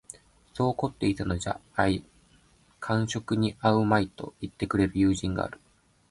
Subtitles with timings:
[0.55, 5.59] そう凝っていたのじゃ間職に合うまい、と云ってくれる友人がある